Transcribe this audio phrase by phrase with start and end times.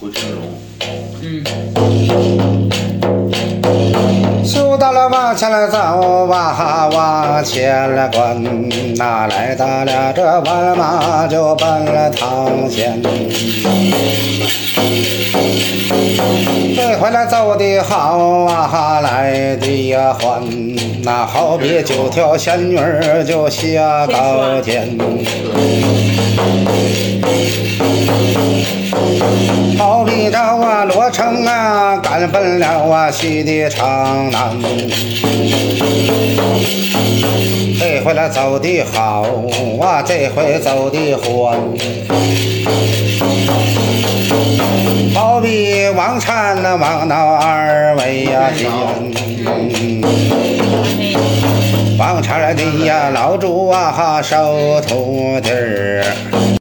[0.00, 0.42] 回成龙。
[1.20, 1.42] 嗯，
[4.44, 13.02] 修到了往前了走啊，往前了滚，哪来到了这万马就奔了堂前。
[16.76, 20.40] 这回来走的好啊，来的呀欢，
[21.02, 24.96] 那好比九条仙女儿就下高天。
[30.08, 34.58] 好比着啊，罗成啊，赶奔了啊西的长南。
[37.78, 39.26] 这回来走的好
[39.82, 41.58] 啊，这回走的欢。
[45.14, 48.70] 好比王禅那王那二位呀见，
[51.98, 56.02] 王禅的呀老主啊收徒弟儿。